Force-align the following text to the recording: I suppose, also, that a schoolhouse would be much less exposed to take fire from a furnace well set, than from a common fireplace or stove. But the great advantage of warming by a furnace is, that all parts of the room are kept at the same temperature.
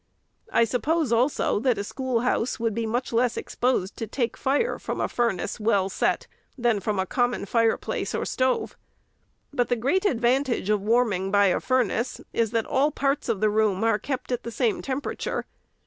I 0.51 0.63
suppose, 0.63 1.11
also, 1.11 1.59
that 1.59 1.77
a 1.77 1.83
schoolhouse 1.83 2.59
would 2.59 2.73
be 2.73 2.87
much 2.87 3.13
less 3.13 3.37
exposed 3.37 3.95
to 3.97 4.07
take 4.07 4.35
fire 4.35 4.79
from 4.79 4.99
a 4.99 5.07
furnace 5.07 5.59
well 5.59 5.89
set, 5.89 6.25
than 6.57 6.79
from 6.79 6.97
a 6.97 7.05
common 7.05 7.45
fireplace 7.45 8.15
or 8.15 8.25
stove. 8.25 8.75
But 9.53 9.69
the 9.69 9.75
great 9.75 10.05
advantage 10.05 10.71
of 10.71 10.81
warming 10.81 11.29
by 11.29 11.49
a 11.53 11.59
furnace 11.59 12.19
is, 12.33 12.49
that 12.49 12.65
all 12.65 12.89
parts 12.89 13.29
of 13.29 13.41
the 13.41 13.49
room 13.51 13.83
are 13.83 13.99
kept 13.99 14.31
at 14.31 14.41
the 14.41 14.49
same 14.49 14.81
temperature. 14.81 15.45